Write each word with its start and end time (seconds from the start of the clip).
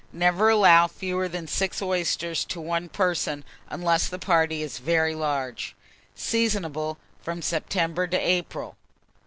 Never 0.11 0.49
allow 0.49 0.87
fewer 0.87 1.27
than 1.27 1.45
6 1.45 1.79
oysters 1.79 2.43
to 2.45 2.59
1 2.59 2.89
person, 2.89 3.43
unless 3.69 4.07
the 4.09 4.17
party 4.17 4.63
is 4.63 4.79
very 4.79 5.13
large. 5.13 5.75
Seasonable 6.15 6.97
from 7.21 7.43
September 7.43 8.07
to 8.07 8.17
April. 8.17 8.77